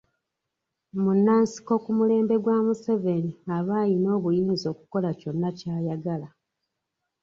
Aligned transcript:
Munnansiko 1.01 1.73
ku 1.83 1.89
mulembe 1.97 2.35
gwa 2.43 2.57
Museveni 2.65 3.31
aba 3.57 3.73
ayina 3.83 4.09
obuyinza 4.17 4.65
okukola 4.73 5.09
kyonna 5.19 5.49
ky'ayagala. 5.57 6.27